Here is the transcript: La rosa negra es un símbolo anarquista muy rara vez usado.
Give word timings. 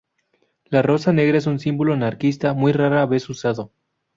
La 0.65 0.81
rosa 0.81 1.13
negra 1.13 1.37
es 1.37 1.45
un 1.45 1.59
símbolo 1.59 1.93
anarquista 1.93 2.55
muy 2.55 2.71
rara 2.71 3.05
vez 3.05 3.29
usado. 3.29 3.71